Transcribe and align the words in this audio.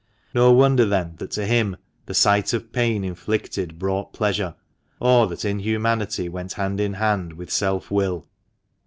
No 0.33 0.51
wonder, 0.51 0.83
then, 0.83 1.15
that 1.19 1.29
to 1.33 1.45
him 1.45 1.77
the 2.07 2.15
sight 2.15 2.53
of 2.53 2.71
pain 2.73 3.03
inflicted 3.03 3.77
brought 3.77 4.13
pleasure, 4.13 4.55
or 4.99 5.27
that 5.27 5.45
inhumanity 5.45 6.27
went 6.27 6.53
hand 6.53 6.79
in 6.79 6.93
hand 6.93 7.33
with 7.33 7.51
self 7.51 7.91
will. 7.91 8.25